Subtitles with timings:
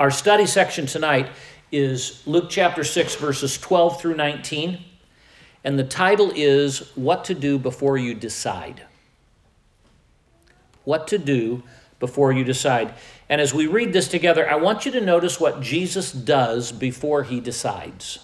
[0.00, 1.28] Our study section tonight
[1.70, 4.82] is Luke chapter 6, verses 12 through 19.
[5.62, 8.82] And the title is What to Do Before You Decide.
[10.84, 11.62] What to Do
[11.98, 12.94] Before You Decide.
[13.28, 17.24] And as we read this together, I want you to notice what Jesus does before
[17.24, 18.20] he decides.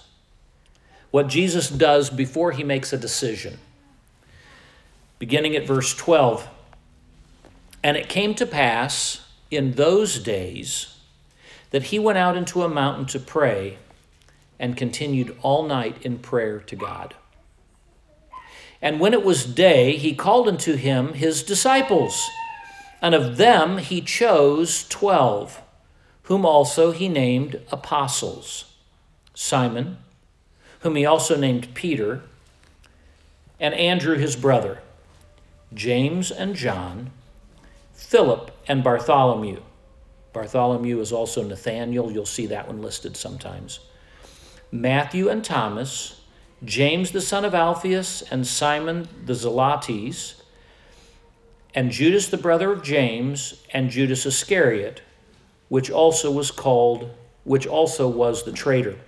[1.11, 3.59] What Jesus does before he makes a decision.
[5.19, 6.49] Beginning at verse 12.
[7.83, 10.96] And it came to pass in those days
[11.71, 13.79] that he went out into a mountain to pray
[14.59, 17.15] and continued all night in prayer to God.
[18.81, 22.29] And when it was day, he called unto him his disciples,
[23.03, 25.61] and of them he chose twelve,
[26.23, 28.73] whom also he named apostles
[29.35, 29.99] Simon,
[30.81, 32.23] whom he also named Peter,
[33.61, 34.81] and Andrew his brother,
[35.75, 37.11] James and John,
[37.93, 39.61] Philip and Bartholomew
[40.37, 42.13] Bartholomew is also Nathaniel.
[42.13, 43.81] You'll see that one listed sometimes.
[44.71, 46.21] Matthew and Thomas,
[46.63, 50.43] James the son of Alphaeus, and Simon the Zelotes,
[51.75, 55.01] and Judas the brother of James, and Judas Iscariot,
[55.71, 57.09] which also was called,
[57.45, 58.99] which also was the traitor.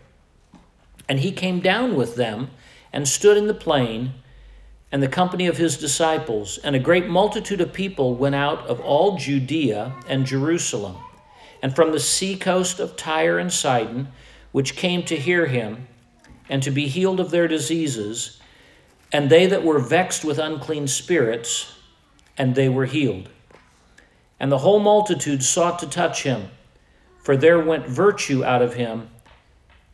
[1.11, 2.53] And he came down with them
[2.91, 4.15] and stood in the plain,
[4.91, 8.81] and the company of his disciples, and a great multitude of people went out of
[8.81, 10.97] all Judea and Jerusalem
[11.63, 14.09] and from the seacoast of Tyre and Sidon,
[14.53, 15.89] which came to hear him,
[16.49, 18.41] and to be healed of their diseases,
[19.13, 21.75] and they that were vexed with unclean spirits,
[22.37, 23.29] and they were healed.
[24.41, 26.49] And the whole multitude sought to touch him,
[27.23, 29.09] for there went virtue out of him,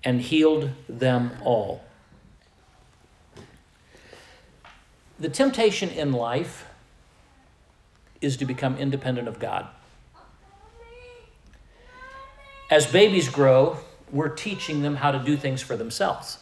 [0.04, 1.82] and healed them all.
[5.18, 6.66] The temptation in life
[8.20, 9.66] is to become independent of God
[12.74, 13.76] as babies grow,
[14.10, 16.38] we're teaching them how to do things for themselves.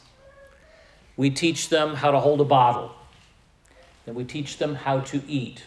[1.15, 2.93] We teach them how to hold a bottle.
[4.07, 5.65] Then we teach them how to eat.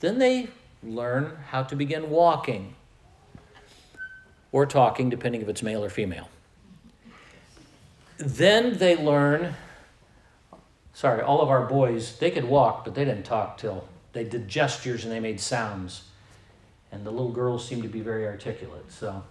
[0.00, 0.48] Then they
[0.82, 2.74] learn how to begin walking
[4.50, 6.28] or talking, depending if it's male or female.
[8.18, 9.54] Then they learn,
[10.92, 14.48] sorry, all of our boys, they could walk, but they didn't talk till they did
[14.48, 16.02] gestures and they made sounds.
[16.90, 18.90] And the little girls seemed to be very articulate.
[18.90, 19.22] So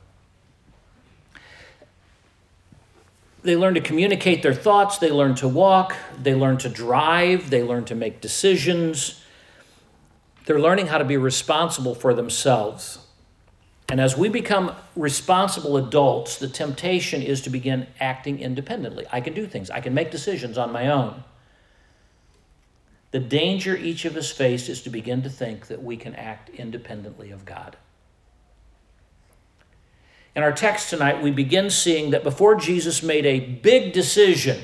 [3.44, 7.64] They learn to communicate their thoughts, they learn to walk, they learn to drive, they
[7.64, 9.24] learn to make decisions.
[10.46, 13.00] They're learning how to be responsible for themselves.
[13.90, 19.06] And as we become responsible adults, the temptation is to begin acting independently.
[19.12, 21.24] I can do things, I can make decisions on my own.
[23.12, 26.50] The danger each of us face is to begin to think that we can act
[26.50, 27.76] independently of God.
[30.36, 34.62] In our text tonight, we begin seeing that before Jesus made a big decision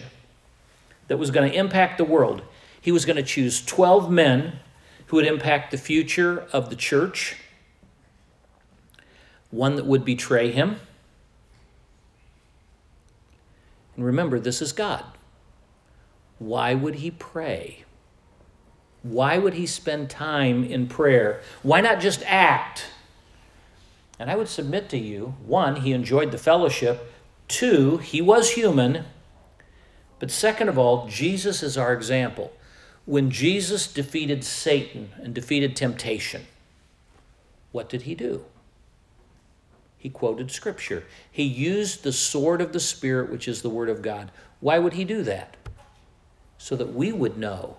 [1.07, 2.41] that was going to impact the world,
[2.79, 4.59] he was going to choose 12 men
[5.07, 7.35] who would impact the future of the church,
[9.51, 10.77] one that would betray him.
[13.95, 15.03] And remember, this is God.
[16.39, 17.83] Why would he pray?
[19.03, 21.41] Why would he spend time in prayer?
[21.63, 22.85] Why not just act?
[24.19, 27.11] And I would submit to you one, he enjoyed the fellowship,
[27.47, 29.05] two, he was human.
[30.19, 32.51] But second of all, Jesus is our example.
[33.05, 36.47] When Jesus defeated Satan and defeated temptation,
[37.71, 38.43] what did he do?
[39.97, 41.05] He quoted Scripture.
[41.31, 44.31] He used the sword of the Spirit, which is the Word of God.
[44.59, 45.55] Why would he do that?
[46.57, 47.77] So that we would know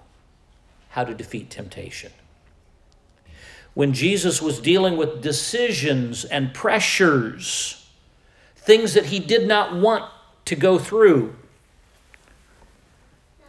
[0.91, 2.12] how to defeat temptation
[3.78, 7.89] when Jesus was dealing with decisions and pressures,
[8.56, 10.05] things that he did not want
[10.47, 11.37] to go through,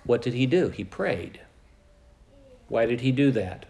[0.03, 0.69] what did he do?
[0.69, 1.39] He prayed.
[2.67, 3.65] Why did he do that?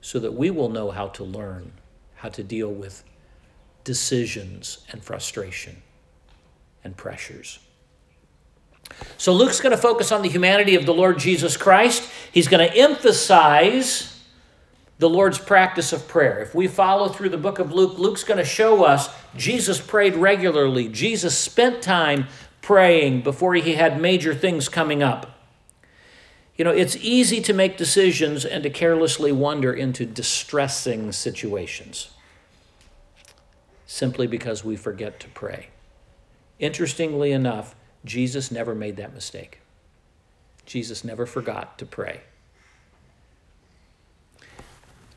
[0.00, 1.72] So that we will know how to learn
[2.14, 3.02] how to deal with
[3.82, 5.82] decisions and frustration
[6.84, 7.58] and pressures.
[9.16, 12.08] So Luke's going to focus on the humanity of the Lord Jesus Christ.
[12.30, 14.14] He's going to emphasize
[14.98, 16.40] the Lord's practice of prayer.
[16.40, 20.16] If we follow through the book of Luke, Luke's going to show us Jesus prayed
[20.16, 20.88] regularly.
[20.88, 22.26] Jesus spent time
[22.62, 25.38] praying before he had major things coming up.
[26.56, 32.10] You know, it's easy to make decisions and to carelessly wander into distressing situations
[33.86, 35.68] simply because we forget to pray.
[36.58, 37.74] Interestingly enough,
[38.04, 39.60] Jesus never made that mistake.
[40.66, 42.20] Jesus never forgot to pray.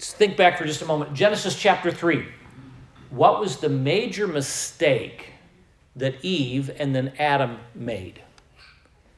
[0.02, 1.14] Think back for just a moment.
[1.14, 2.26] Genesis chapter 3.
[3.12, 5.34] what was the major mistake
[5.96, 8.22] that Eve and then Adam made?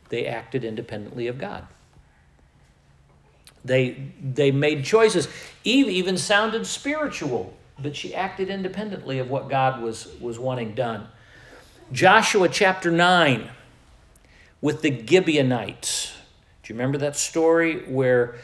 [0.10, 1.68] They acted independently of God.
[3.64, 5.30] They, they made choices.
[5.64, 11.08] Eve even sounded spiritual, but she acted independently of what God was, was wanting done.
[11.92, 13.50] Joshua chapter 9
[14.60, 16.14] with the Gibeonites.
[16.62, 18.36] Do you remember that story where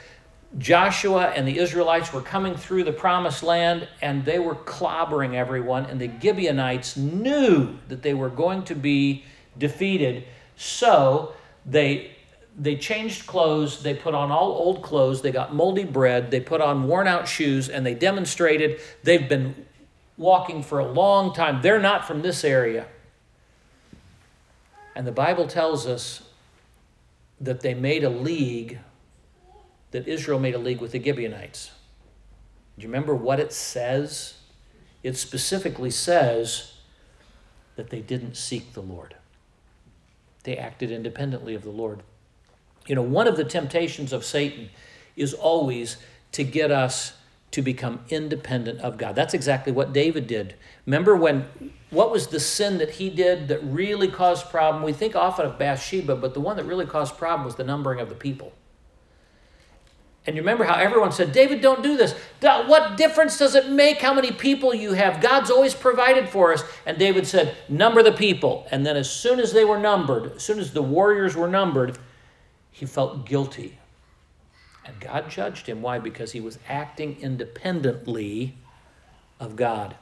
[0.58, 5.86] Joshua and the Israelites were coming through the promised land and they were clobbering everyone,
[5.86, 9.24] and the Gibeonites knew that they were going to be
[9.58, 10.26] defeated.
[10.56, 11.34] So
[11.66, 12.16] they
[12.58, 16.60] they changed clothes, they put on all old clothes, they got moldy bread, they put
[16.60, 19.66] on worn out shoes, and they demonstrated they've been
[20.18, 21.62] walking for a long time.
[21.62, 22.88] They're not from this area.
[24.94, 26.22] And the Bible tells us
[27.40, 28.80] that they made a league,
[29.92, 31.72] that Israel made a league with the Gibeonites.
[32.78, 34.36] Do you remember what it says?
[35.04, 36.74] It specifically says
[37.76, 39.16] that they didn't seek the Lord,
[40.44, 42.04] they acted independently of the Lord.
[42.88, 44.70] You know, one of the temptations of Satan
[45.16, 45.98] is always
[46.32, 47.14] to get us
[47.52, 49.16] to become independent of God.
[49.16, 50.56] That's exactly what David did.
[50.86, 51.48] Remember when
[51.90, 54.84] what was the sin that he did that really caused problem?
[54.84, 58.00] We think often of Bathsheba, but the one that really caused problem was the numbering
[58.00, 58.54] of the people.
[60.28, 62.14] And you remember how everyone said, David, don't do this.
[62.42, 65.22] What difference does it make how many people you have?
[65.22, 66.64] God's always provided for us.
[66.86, 68.68] And David said, Number the people.
[68.70, 71.98] And then, as soon as they were numbered, as soon as the warriors were numbered,
[72.70, 73.80] he felt guilty.
[74.86, 75.82] And God judged him.
[75.82, 76.00] Why?
[76.00, 78.56] Because he was acting independently
[79.40, 79.96] of God.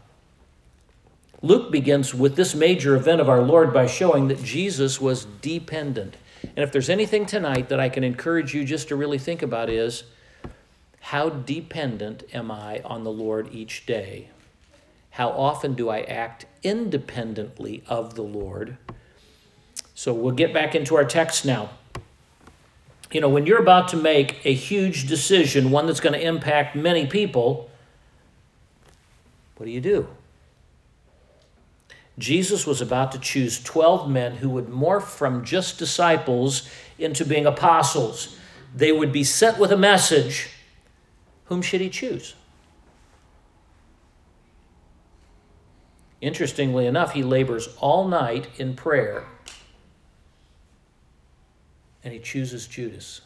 [1.42, 6.18] Luke begins with this major event of our Lord by showing that Jesus was dependent.
[6.56, 9.70] And if there's anything tonight that I can encourage you just to really think about
[9.70, 10.04] is
[11.00, 14.30] how dependent am I on the Lord each day?
[15.12, 18.78] How often do I act independently of the Lord?
[19.96, 21.72] So we'll get back into our text now.
[23.12, 26.76] You know, when you're about to make a huge decision, one that's going to impact
[26.76, 27.70] many people,
[29.56, 30.08] what do you do?
[32.18, 36.68] Jesus was about to choose 12 men who would morph from just disciples
[36.98, 38.38] into being apostles.
[38.75, 40.50] They would be sent with a message.
[41.46, 42.34] Whom should he choose?
[46.19, 49.25] Interestingly enough, he labors all night in prayer
[52.04, 53.22] and he chooses Judas.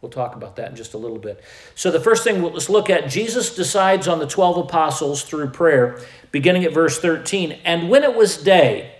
[0.00, 1.42] We'll talk about that in just a little bit.
[1.74, 6.00] So, the first thing let's look at Jesus decides on the 12 apostles through prayer,
[6.30, 7.58] beginning at verse 13.
[7.64, 8.94] And when it was day,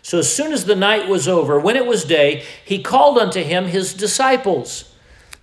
[0.00, 3.42] so as soon as the night was over, when it was day, he called unto
[3.42, 4.92] him his disciples.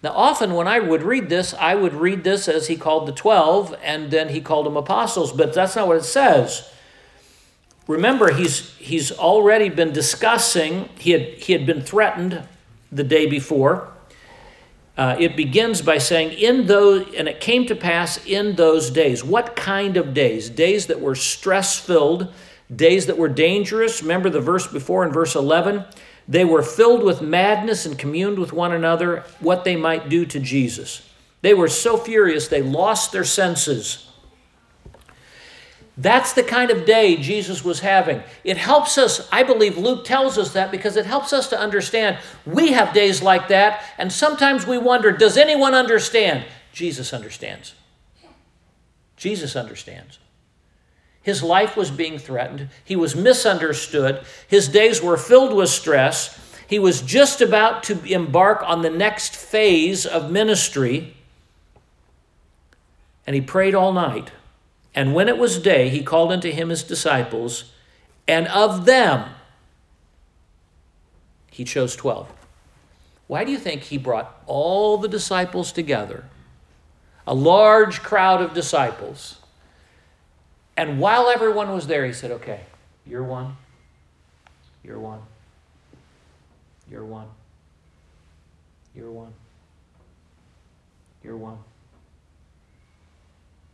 [0.01, 3.11] Now, often when I would read this, I would read this as he called the
[3.11, 6.69] 12 and then he called them apostles, but that's not what it says.
[7.87, 12.47] Remember, he's, he's already been discussing, he had, he had been threatened
[12.91, 13.93] the day before
[14.99, 19.23] uh, it begins by saying, in those, and it came to pass in those days.
[19.23, 20.49] What kind of days?
[20.49, 22.33] Days that were stress filled,
[22.75, 24.01] days that were dangerous.
[24.01, 25.85] Remember the verse before in verse 11?
[26.27, 30.37] They were filled with madness and communed with one another what they might do to
[30.37, 31.09] Jesus.
[31.43, 34.08] They were so furious they lost their senses.
[35.99, 38.23] That's the kind of day Jesus was having.
[38.45, 42.17] It helps us, I believe Luke tells us that because it helps us to understand
[42.45, 46.45] we have days like that, and sometimes we wonder, does anyone understand?
[46.71, 47.75] Jesus understands.
[49.17, 50.19] Jesus understands.
[51.21, 56.39] His life was being threatened, he was misunderstood, his days were filled with stress.
[56.65, 61.15] He was just about to embark on the next phase of ministry,
[63.27, 64.31] and he prayed all night.
[64.99, 67.71] And when it was day, he called unto him his disciples,
[68.27, 69.29] and of them
[71.49, 72.29] he chose 12.
[73.27, 76.25] Why do you think he brought all the disciples together?
[77.25, 79.37] A large crowd of disciples.
[80.75, 82.59] And while everyone was there, he said, Okay,
[83.07, 83.55] you're one,
[84.83, 85.21] you're one,
[86.91, 87.29] you're one,
[88.93, 89.33] you're one,
[91.23, 91.59] you're one,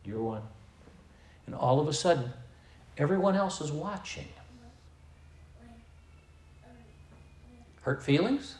[0.05, 0.43] you're one.
[1.45, 2.33] And all of a sudden,
[2.97, 4.27] everyone else is watching.
[7.81, 8.55] Hurt feelings?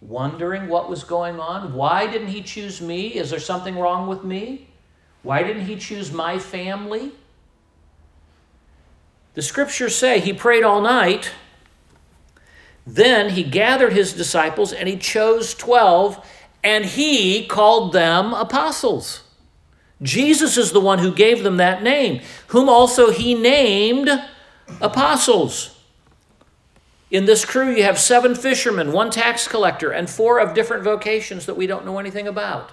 [0.00, 1.74] Wondering what was going on?
[1.74, 3.08] Why didn't he choose me?
[3.08, 4.68] Is there something wrong with me?
[5.24, 7.12] Why didn't he choose my family?
[9.32, 11.32] The scriptures say he prayed all night.
[12.86, 16.24] Then he gathered his disciples and he chose 12
[16.62, 19.23] and he called them apostles.
[20.04, 24.08] Jesus is the one who gave them that name, whom also he named
[24.80, 25.76] apostles.
[27.10, 31.46] In this crew, you have seven fishermen, one tax collector, and four of different vocations
[31.46, 32.70] that we don't know anything about.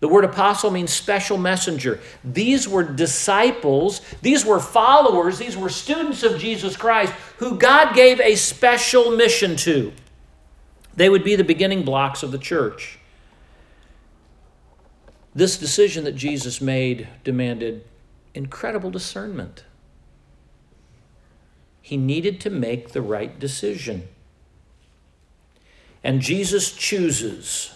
[0.00, 2.00] The word apostle means special messenger.
[2.22, 8.20] These were disciples, these were followers, these were students of Jesus Christ who God gave
[8.20, 9.92] a special mission to.
[10.94, 12.98] They would be the beginning blocks of the church.
[15.36, 17.84] This decision that Jesus made demanded
[18.32, 19.64] incredible discernment.
[21.82, 24.08] He needed to make the right decision.
[26.02, 27.74] And Jesus chooses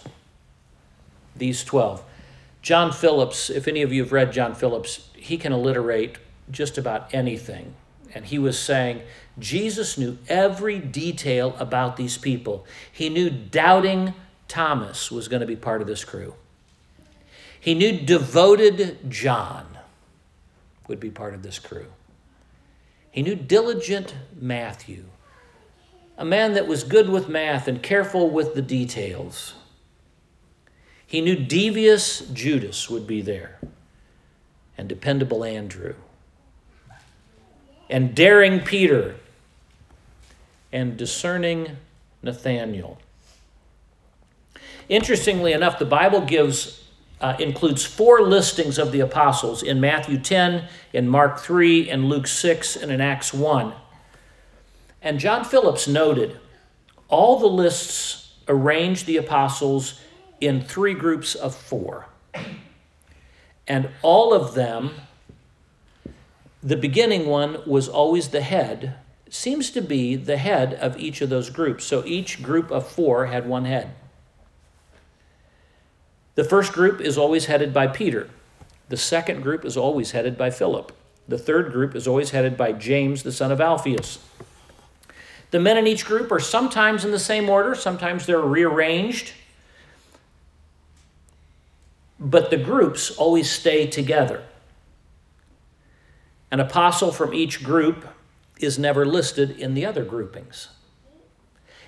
[1.35, 2.03] these 12.
[2.63, 6.17] John Phillips, if any of you have read John Phillips, he can alliterate
[6.49, 7.75] just about anything.
[8.15, 9.03] And he was saying
[9.37, 12.65] Jesus knew every detail about these people.
[12.91, 14.15] He knew doubting
[14.47, 16.33] Thomas was going to be part of this crew.
[17.61, 19.77] He knew devoted John
[20.87, 21.85] would be part of this crew.
[23.11, 25.05] He knew diligent Matthew,
[26.17, 29.53] a man that was good with math and careful with the details.
[31.05, 33.59] He knew devious Judas would be there,
[34.75, 35.93] and dependable Andrew,
[37.91, 39.17] and daring Peter,
[40.73, 41.77] and discerning
[42.23, 42.97] Nathaniel.
[44.89, 46.80] Interestingly enough, the Bible gives
[47.21, 52.27] uh, includes four listings of the apostles in Matthew 10, in Mark 3, in Luke
[52.27, 53.73] 6, and in Acts 1.
[55.01, 56.39] And John Phillips noted
[57.07, 59.99] all the lists arrange the apostles
[60.39, 62.07] in three groups of four.
[63.67, 64.91] And all of them,
[66.63, 68.95] the beginning one was always the head,
[69.29, 71.85] seems to be the head of each of those groups.
[71.85, 73.93] So each group of four had one head.
[76.35, 78.29] The first group is always headed by Peter.
[78.89, 80.91] The second group is always headed by Philip.
[81.27, 84.19] The third group is always headed by James, the son of Alphaeus.
[85.51, 89.33] The men in each group are sometimes in the same order, sometimes they're rearranged
[92.21, 94.43] but the groups always stay together.
[96.51, 98.07] An apostle from each group
[98.59, 100.67] is never listed in the other groupings.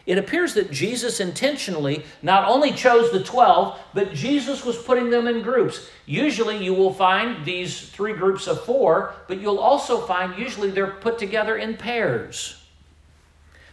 [0.06, 5.28] It appears that Jesus intentionally not only chose the 12, but Jesus was putting them
[5.28, 5.90] in groups.
[6.06, 10.88] Usually you will find these three groups of four, but you'll also find usually they're
[10.88, 12.62] put together in pairs.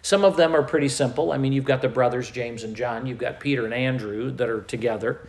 [0.02, 1.32] Some of them are pretty simple.
[1.32, 4.49] I mean, you've got the brothers James and John, you've got Peter and Andrew that
[4.49, 5.26] are together.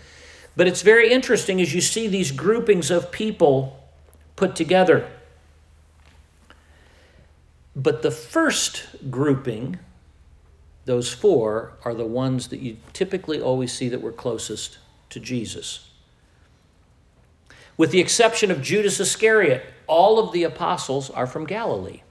[0.55, 3.79] But it's very interesting as you see these groupings of people
[4.35, 5.09] put together.
[7.75, 9.79] But the first grouping,
[10.85, 14.77] those four, are the ones that you typically always see that were closest
[15.09, 15.89] to Jesus.
[17.77, 22.01] With the exception of Judas Iscariot, all of the apostles are from Galilee.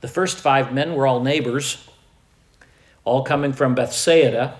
[0.00, 1.86] The first five men were all neighbors,
[3.04, 4.56] all coming from Bethsaida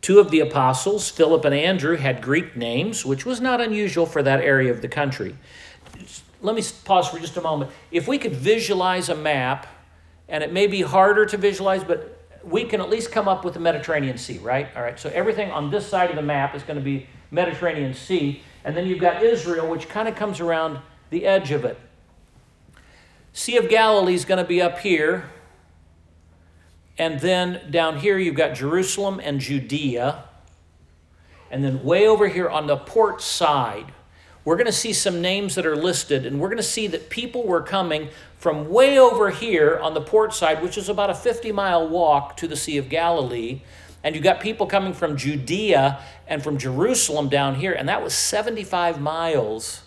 [0.00, 4.22] Two of the apostles, Philip and Andrew, had Greek names, which was not unusual for
[4.22, 5.36] that area of the country.
[6.40, 7.72] Let me pause for just a moment.
[7.90, 9.66] If we could visualize a map,
[10.28, 13.54] and it may be harder to visualize, but we can at least come up with
[13.54, 14.68] the Mediterranean Sea, right?
[14.76, 17.94] All right, so everything on this side of the map is going to be Mediterranean
[17.94, 20.78] Sea, and then you've got Israel, which kind of comes around
[21.10, 21.78] the edge of it.
[23.32, 25.30] Sea of Galilee is going to be up here,
[26.98, 30.24] and then down here, you've got Jerusalem and Judea.
[31.50, 33.92] And then way over here on the port side,
[34.44, 37.08] we're going to see some names that are listed, and we're going to see that
[37.08, 38.08] people were coming
[38.38, 42.36] from way over here on the port side, which is about a 50 mile walk
[42.38, 43.62] to the Sea of Galilee.
[44.04, 48.14] And you got people coming from Judea and from Jerusalem down here, and that was
[48.14, 49.82] 75 miles.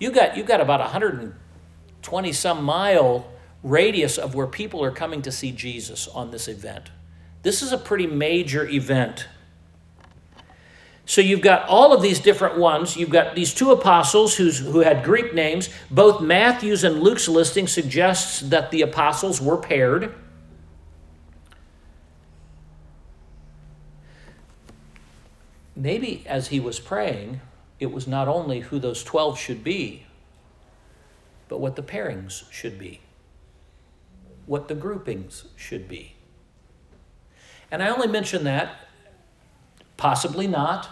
[0.00, 3.30] You got, you got about 120 some mile
[3.62, 6.90] radius of where people are coming to see Jesus on this event.
[7.42, 9.28] This is a pretty major event.
[11.06, 12.96] So you've got all of these different ones.
[12.96, 15.68] You've got these two apostles who's, who had Greek names.
[15.90, 20.14] Both Matthew's and Luke's listing suggests that the apostles were paired.
[25.76, 27.40] Maybe as he was praying,
[27.78, 30.06] it was not only who those 12 should be,
[31.48, 33.00] but what the pairings should be
[34.46, 36.14] what the groupings should be.
[37.70, 38.76] And I only mention that,
[39.96, 40.88] possibly not,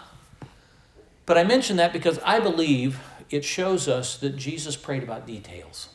[1.25, 5.89] but I mention that because I believe it shows us that Jesus prayed about details.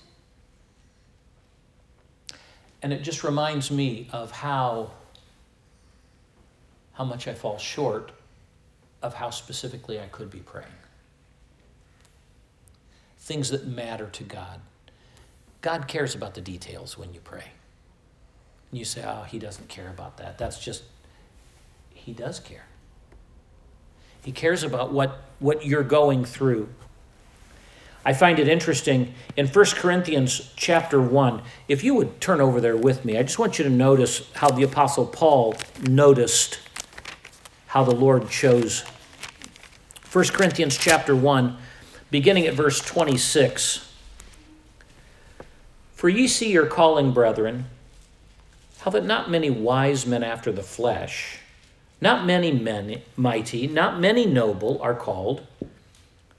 [2.82, 4.92] And it just reminds me of how,
[6.92, 8.12] how much I fall short
[9.02, 10.66] of how specifically I could be praying.
[13.18, 14.60] Things that matter to God.
[15.60, 17.44] God cares about the details when you pray.
[18.70, 20.38] And you say, oh, he doesn't care about that.
[20.38, 20.84] That's just,
[21.92, 22.67] he does care.
[24.28, 26.68] He cares about what, what you're going through.
[28.04, 31.40] I find it interesting in 1 Corinthians chapter 1.
[31.66, 34.50] If you would turn over there with me, I just want you to notice how
[34.50, 36.58] the Apostle Paul noticed
[37.68, 38.82] how the Lord chose.
[40.12, 41.56] 1 Corinthians chapter 1,
[42.10, 43.90] beginning at verse 26.
[45.94, 47.64] For ye see your calling, brethren,
[48.80, 51.38] how that not many wise men after the flesh,
[52.00, 55.46] not many men mighty, not many noble are called.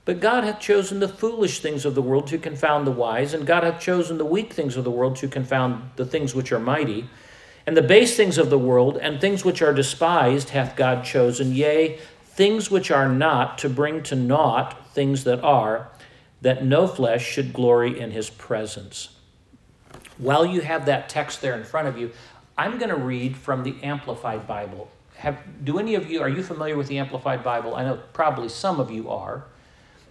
[0.04, 3.46] But God hath chosen the foolish things of the world to confound the wise, and
[3.46, 6.58] God hath chosen the weak things of the world to confound the things which are
[6.58, 7.08] mighty.
[7.66, 11.54] And the base things of the world and things which are despised hath God chosen,
[11.54, 15.90] yea, things which are not, to bring to naught things that are,
[16.40, 19.10] that no flesh should glory in his presence.
[20.16, 22.12] While you have that text there in front of you,
[22.56, 24.90] I'm going to read from the Amplified Bible.
[25.20, 27.74] Have, do any of you, are you familiar with the Amplified Bible?
[27.74, 29.44] I know probably some of you are.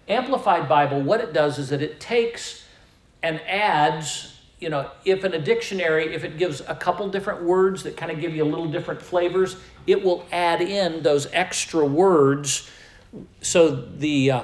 [0.08, 2.63] Amplified Bible, what it does is that it takes
[3.24, 7.82] and adds, you know, if in a dictionary, if it gives a couple different words
[7.84, 9.56] that kind of give you a little different flavors,
[9.88, 12.70] it will add in those extra words.
[13.42, 14.44] So the, uh,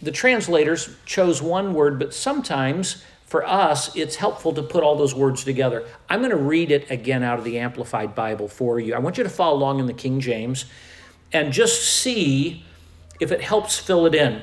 [0.00, 5.14] the translators chose one word, but sometimes for us, it's helpful to put all those
[5.14, 5.86] words together.
[6.08, 8.94] I'm going to read it again out of the Amplified Bible for you.
[8.94, 10.64] I want you to follow along in the King James
[11.30, 12.64] and just see
[13.20, 14.40] if it helps fill it in.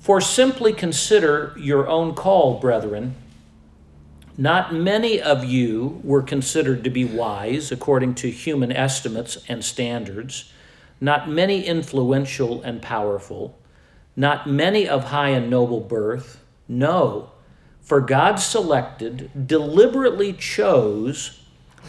[0.00, 3.14] For simply consider your own call, brethren.
[4.38, 10.50] Not many of you were considered to be wise according to human estimates and standards,
[10.98, 13.58] not many influential and powerful,
[14.16, 16.42] not many of high and noble birth.
[16.68, 17.30] No,
[17.80, 21.40] for God selected, deliberately chose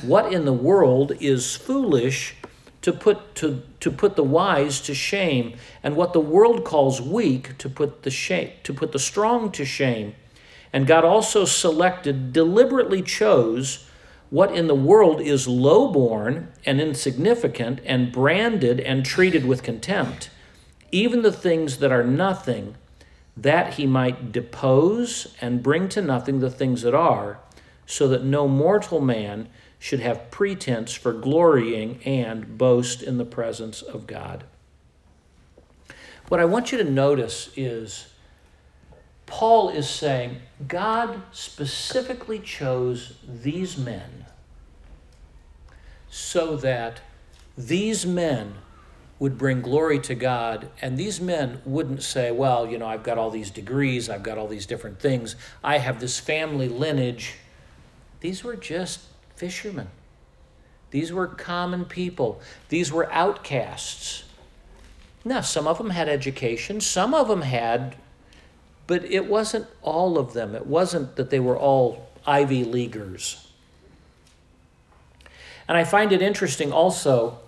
[0.02, 2.36] what in the world is foolish
[2.82, 7.58] to put, to, to put the wise to shame, and what the world calls weak
[7.58, 10.16] to put the shame, to put the strong to shame.
[10.74, 13.88] And God also selected, deliberately chose
[14.30, 20.30] what in the world is lowborn and insignificant and branded and treated with contempt,
[20.94, 22.76] even the things that are nothing,
[23.36, 27.40] that he might depose and bring to nothing the things that are,
[27.88, 33.82] so that no mortal man should have pretense for glorying and boast in the presence
[33.82, 34.44] of God.
[36.30, 38.08] What I want you to notice is
[39.26, 44.26] Paul is saying God specifically chose these men
[46.10, 47.02] so that
[47.58, 48.54] these men
[49.24, 53.18] would bring glory to God, and these men wouldn't say, Well, you know, I've got
[53.18, 57.36] all these degrees, I've got all these different things, I have this family lineage.
[58.20, 59.00] These were just
[59.38, 59.88] fishermen.
[60.92, 62.42] These were common people.
[62.68, 64.26] These were outcasts.
[65.24, 67.96] Now, some of them had education, some of them had,
[68.88, 70.54] but it wasn't all of them.
[70.54, 73.48] It wasn't that they were all Ivy Leaguers.
[75.66, 77.40] And I find it interesting also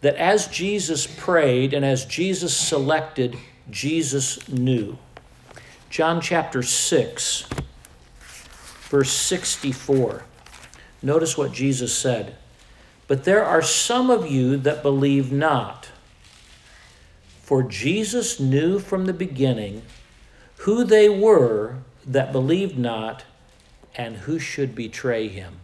[0.00, 3.36] that as Jesus prayed and as Jesus selected,
[3.70, 4.98] Jesus knew.
[5.90, 7.44] John chapter 6,
[8.88, 10.24] verse 64.
[11.02, 12.36] Notice what Jesus said.
[13.08, 15.88] But there are some of you that believe not.
[17.42, 19.82] For Jesus knew from the beginning
[20.58, 23.24] who they were that believed not
[23.96, 25.60] and who should betray him.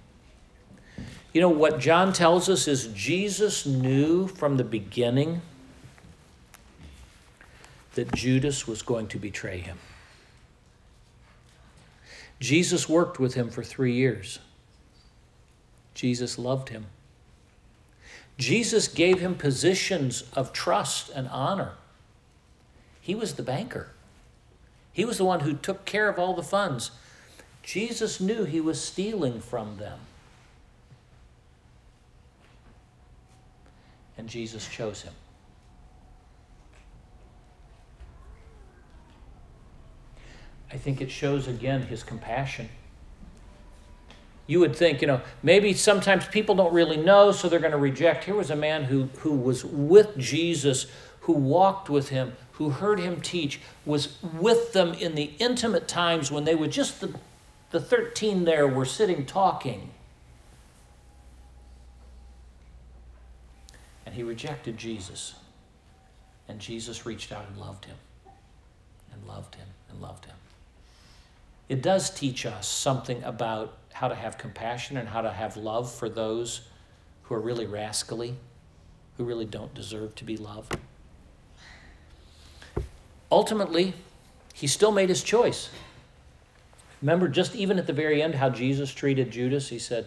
[1.36, 5.42] You know what John tells us is Jesus knew from the beginning
[7.92, 9.76] that Judas was going to betray him.
[12.40, 14.38] Jesus worked with him for three years.
[15.92, 16.86] Jesus loved him.
[18.38, 21.72] Jesus gave him positions of trust and honor.
[23.02, 23.90] He was the banker,
[24.90, 26.92] he was the one who took care of all the funds.
[27.62, 29.98] Jesus knew he was stealing from them.
[34.18, 35.12] And Jesus chose him.
[40.72, 42.68] I think it shows again his compassion
[44.46, 47.78] you would think, you know, maybe sometimes people don't really know, so they're going to
[47.78, 48.24] reject.
[48.24, 50.86] Here was a man who, who was with Jesus,
[51.20, 56.30] who walked with him, who heard him teach, was with them in the intimate times
[56.30, 57.14] when they were just, the,
[57.70, 59.90] the 13 there were sitting talking.
[64.06, 65.34] And he rejected Jesus.
[66.48, 67.96] And Jesus reached out and loved him,
[69.12, 70.36] and loved him, and loved him.
[71.68, 75.92] It does teach us something about how to have compassion and how to have love
[75.92, 76.60] for those
[77.24, 78.36] who are really rascally,
[79.16, 80.76] who really don't deserve to be loved.
[83.32, 83.94] Ultimately,
[84.54, 85.70] he still made his choice.
[87.02, 89.68] Remember, just even at the very end, how Jesus treated Judas?
[89.68, 90.06] He said,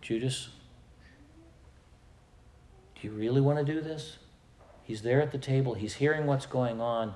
[0.00, 0.48] Judas,
[3.00, 4.18] do you really want to do this?
[4.84, 7.14] He's there at the table, he's hearing what's going on,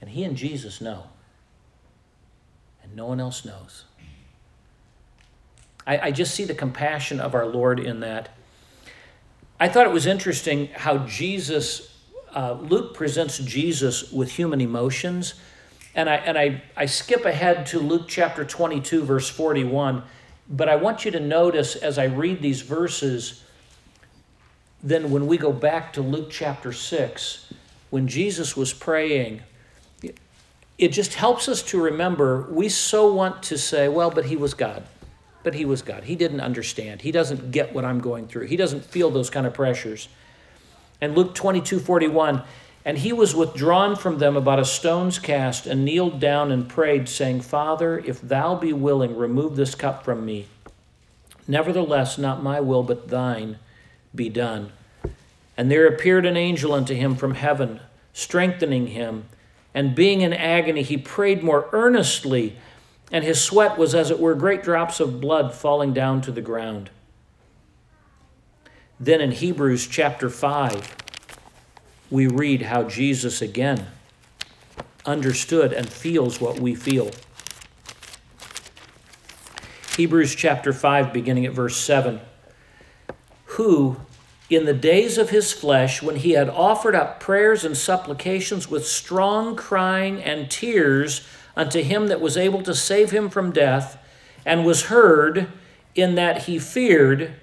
[0.00, 1.04] and he and Jesus know.
[2.82, 3.84] And no one else knows.
[5.86, 8.30] I, I just see the compassion of our Lord in that.
[9.60, 11.96] I thought it was interesting how Jesus,
[12.34, 15.34] uh, Luke presents Jesus with human emotions.
[15.94, 20.02] And I, and I, I skip ahead to Luke chapter 22, verse 41.
[20.48, 23.44] But I want you to notice as I read these verses,
[24.84, 27.52] then when we go back to Luke chapter 6,
[27.88, 29.40] when Jesus was praying,
[30.76, 34.52] it just helps us to remember we so want to say, well, but he was
[34.52, 34.84] God.
[35.42, 36.04] But he was God.
[36.04, 37.00] He didn't understand.
[37.00, 38.46] He doesn't get what I'm going through.
[38.46, 40.08] He doesn't feel those kind of pressures.
[41.00, 42.42] And Luke 22 41,
[42.84, 47.08] and he was withdrawn from them about a stone's cast and kneeled down and prayed,
[47.08, 50.46] saying, Father, if thou be willing, remove this cup from me.
[51.48, 53.58] Nevertheless, not my will, but thine
[54.14, 54.72] be done.
[55.56, 57.80] And there appeared an angel unto him from heaven,
[58.12, 59.26] strengthening him.
[59.72, 62.56] And being in agony, he prayed more earnestly,
[63.10, 66.40] and his sweat was as it were great drops of blood falling down to the
[66.40, 66.90] ground.
[68.98, 70.96] Then in Hebrews chapter 5,
[72.10, 73.88] we read how Jesus again
[75.04, 77.10] understood and feels what we feel.
[79.96, 82.20] Hebrews chapter 5, beginning at verse 7.
[83.54, 83.98] Who,
[84.50, 88.86] in the days of his flesh, when he had offered up prayers and supplications with
[88.86, 93.96] strong crying and tears unto him that was able to save him from death,
[94.44, 95.48] and was heard
[95.94, 97.34] in that he feared,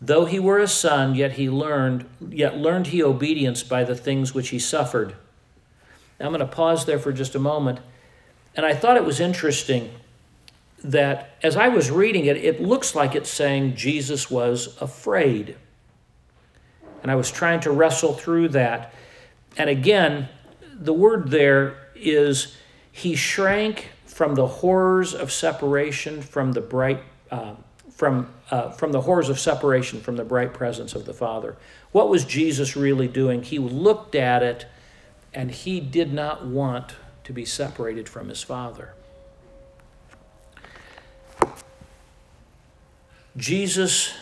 [0.00, 4.32] Though he were a son, yet he learned, yet learned he obedience by the things
[4.32, 5.14] which he suffered.
[6.18, 7.80] Now, I'm going to pause there for just a moment.
[8.54, 9.90] And I thought it was interesting
[10.82, 15.56] that as I was reading it, it looks like it's saying Jesus was afraid.
[17.02, 18.94] And I was trying to wrestle through that.
[19.56, 20.28] And again,
[20.74, 22.56] the word there is
[22.92, 27.54] he shrank from the horrors of separation from the bright uh,
[28.00, 31.54] from, uh, from the horrors of separation from the bright presence of the Father.
[31.92, 33.42] What was Jesus really doing?
[33.42, 34.64] He looked at it
[35.34, 38.94] and he did not want to be separated from his Father.
[43.36, 44.14] Jesus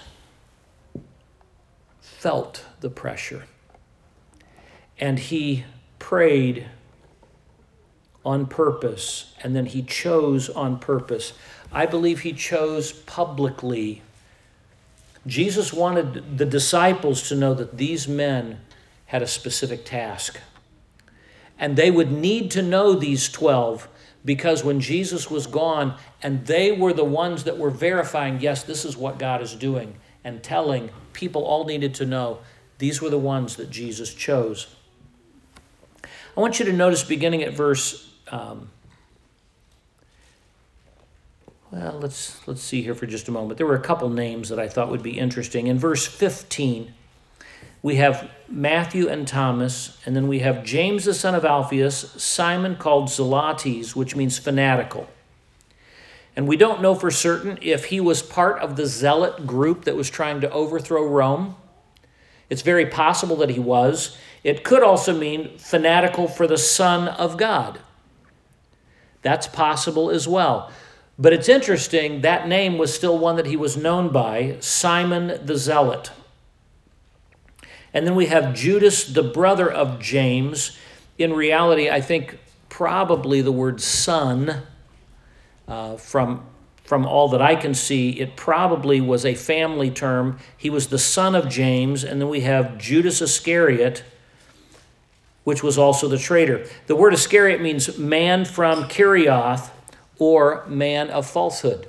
[2.01, 3.45] felt the pressure
[4.99, 5.65] and he
[5.99, 6.67] prayed
[8.25, 11.33] on purpose and then he chose on purpose.
[11.73, 14.03] I believe he chose publicly.
[15.27, 18.61] Jesus wanted the disciples to know that these men
[19.07, 20.41] had a specific task.
[21.59, 23.89] And they would need to know these 12
[24.29, 28.85] because when Jesus was gone, and they were the ones that were verifying, yes, this
[28.85, 32.41] is what God is doing, and telling people all needed to know,
[32.77, 34.67] these were the ones that Jesus chose.
[36.05, 38.69] I want you to notice beginning at verse um,
[41.71, 43.57] well, let's let's see here for just a moment.
[43.57, 45.69] There were a couple names that I thought would be interesting.
[45.69, 46.93] In verse 15,
[47.83, 52.77] we have Matthew and Thomas, and then we have James the son of Alphaeus, Simon
[52.77, 55.09] called Zelotes, which means fanatical.
[56.35, 59.97] And we don't know for certain if he was part of the zealot group that
[59.97, 61.57] was trying to overthrow Rome.
[62.49, 64.17] It's very possible that he was.
[64.45, 67.81] It could also mean fanatical for the Son of God.
[69.23, 70.71] That's possible as well.
[71.19, 75.57] But it's interesting, that name was still one that he was known by Simon the
[75.57, 76.13] Zealot.
[77.99, 80.79] And then we have Judas, the brother of James.
[81.19, 84.63] In reality, I think probably the word son,
[85.67, 86.47] uh, from,
[86.85, 90.39] from all that I can see, it probably was a family term.
[90.57, 92.05] He was the son of James.
[92.05, 94.05] And then we have Judas Iscariot,
[95.43, 96.69] which was also the traitor.
[96.87, 99.71] The word Iscariot means man from Kerioth
[100.21, 101.89] or man of falsehood.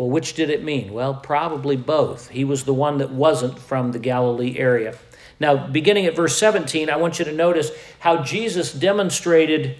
[0.00, 0.94] Well, which did it mean?
[0.94, 2.30] Well, probably both.
[2.30, 4.96] He was the one that wasn't from the Galilee area.
[5.38, 9.76] Now, beginning at verse 17, I want you to notice how Jesus demonstrated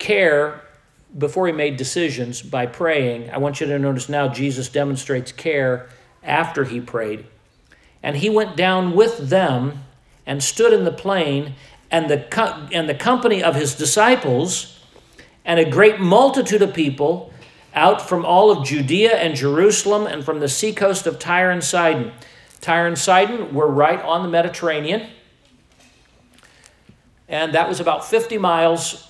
[0.00, 0.64] care
[1.16, 3.30] before he made decisions by praying.
[3.30, 5.88] I want you to notice now Jesus demonstrates care
[6.24, 7.24] after he prayed.
[8.02, 9.84] And he went down with them
[10.26, 11.54] and stood in the plain,
[11.92, 14.80] and the, co- and the company of his disciples,
[15.44, 17.32] and a great multitude of people
[17.74, 22.12] out from all of Judea and Jerusalem and from the seacoast of Tyre and Sidon.
[22.60, 25.08] Tyre and Sidon were right on the Mediterranean,
[27.28, 29.08] and that was about 50 miles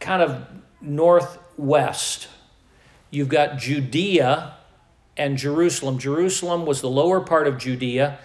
[0.00, 0.46] kind of
[0.80, 2.28] northwest.
[3.10, 4.54] You've got Judea
[5.16, 5.98] and Jerusalem.
[5.98, 8.18] Jerusalem was the lower part of Judea,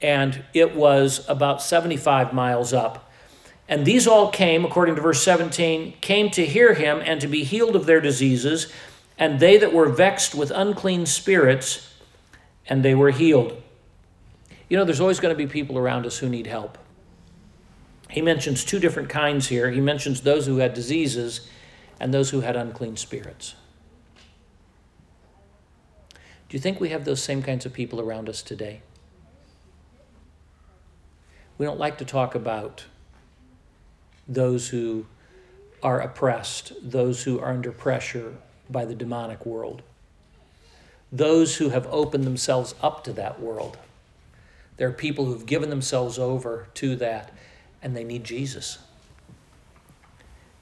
[0.00, 3.10] and it was about 75 miles up.
[3.68, 7.42] And these all came, according to verse 17, came to hear him and to be
[7.42, 8.72] healed of their diseases,
[9.18, 11.94] and they that were vexed with unclean spirits,
[12.68, 13.62] and they were healed.
[14.68, 16.76] You know, there's always going to be people around us who need help.
[18.10, 19.70] He mentions two different kinds here.
[19.70, 21.48] He mentions those who had diseases
[21.98, 23.54] and those who had unclean spirits.
[26.48, 28.82] Do you think we have those same kinds of people around us today?
[31.58, 32.84] We don't like to talk about
[34.28, 35.06] those who
[35.82, 38.36] are oppressed, those who are under pressure
[38.70, 39.82] by the demonic world,
[41.12, 43.78] those who have opened themselves up to that world.
[44.76, 47.32] There are people who've given themselves over to that,
[47.82, 48.78] and they need Jesus.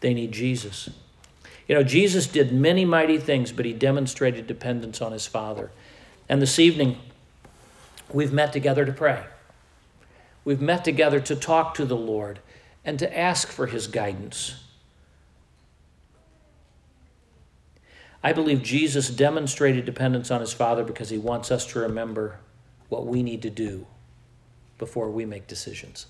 [0.00, 0.90] They need Jesus.
[1.66, 5.70] You know, Jesus did many mighty things, but he demonstrated dependence on his Father.
[6.28, 6.98] And this evening,
[8.12, 9.24] we've met together to pray.
[10.44, 12.40] We've met together to talk to the Lord
[12.84, 14.56] and to ask for his guidance.
[18.24, 22.40] I believe Jesus demonstrated dependence on his Father because he wants us to remember
[22.88, 23.87] what we need to do
[24.78, 26.06] before we make decisions.